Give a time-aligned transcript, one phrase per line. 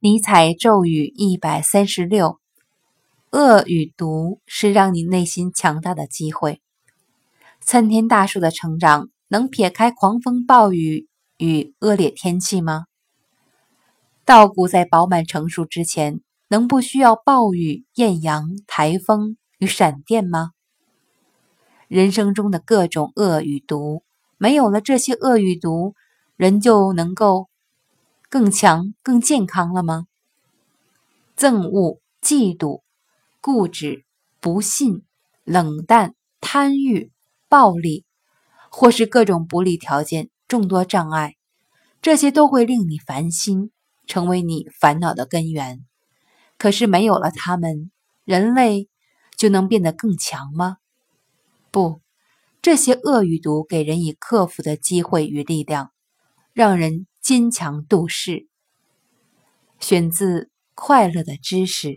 [0.00, 2.38] 尼采咒语一百三十六：
[3.32, 6.60] 恶与毒是让你内心强大的机会。
[7.60, 12.84] 参天大树的成长能撇开狂风暴雨与恶劣天气吗？
[14.24, 20.52] 稻谷在饱满成熟之前，能不需要暴雨、艳阳、台风与闪电吗？
[21.88, 24.04] 人生中的各种恶与毒，
[24.36, 25.96] 没有了这些恶与毒，
[26.36, 27.48] 人就能够。
[28.30, 30.06] 更强、更健康了吗？
[31.34, 32.82] 憎恶、嫉妒、
[33.40, 34.04] 固执、
[34.38, 35.02] 不信、
[35.44, 37.10] 冷淡、贪欲、
[37.48, 38.04] 暴力，
[38.70, 41.36] 或是各种不利条件、众多障碍，
[42.02, 43.70] 这些都会令你烦心，
[44.06, 45.86] 成为你烦恼的根源。
[46.58, 47.90] 可是没有了他们，
[48.26, 48.90] 人类
[49.38, 50.76] 就能变得更强吗？
[51.70, 52.02] 不，
[52.60, 55.92] 这些恶与毒给人以克服的机会与力量，
[56.52, 57.06] 让人。
[57.28, 58.48] 坚强度世，
[59.78, 61.88] 选自《快乐的知识》。